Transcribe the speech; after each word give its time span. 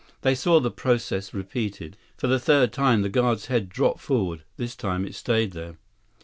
They 0.21 0.33
saw 0.33 0.59
the 0.59 0.71
process 0.71 1.31
repeated. 1.31 1.95
For 2.17 2.25
the 2.25 2.39
third 2.39 2.73
time, 2.73 3.03
the 3.03 3.07
guard's 3.09 3.45
head 3.45 3.69
dropped 3.69 3.99
forward. 3.99 4.41
This 4.57 4.75
time, 4.75 5.05
it 5.05 5.13
stayed 5.13 5.51
there. 5.51 5.77